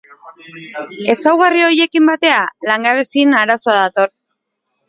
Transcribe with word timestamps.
Ezaugarri 1.15 1.61
horiekin 1.67 2.09
batera 2.13 2.41
langabeziaren 2.71 3.39
arazoa 3.43 3.77
dator. 3.85 4.15